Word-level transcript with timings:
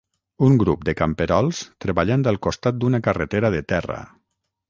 Un 0.45 0.53
grup 0.61 0.85
de 0.87 0.95
camperols 1.01 1.59
treballant 1.85 2.25
al 2.33 2.41
costat 2.47 2.79
d'una 2.85 3.03
carretera 3.09 3.55
de 3.59 3.63
terra. 3.75 4.01